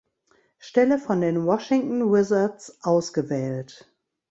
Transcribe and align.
Stelle 0.57 0.97
von 0.97 1.21
den 1.21 1.45
Washington 1.45 2.11
Wizards 2.11 2.79
ausgewählt. 2.83 3.87